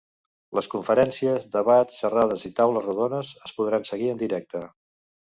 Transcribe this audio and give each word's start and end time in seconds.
Les 0.59 0.67
conferències, 0.73 1.43
debats, 1.55 1.99
xerrades 2.03 2.45
i 2.49 2.51
taules 2.61 2.87
rodones 2.87 3.31
es 3.49 3.55
podran 3.59 3.87
seguir 3.91 4.11
en 4.15 4.23
directe. 4.23 4.65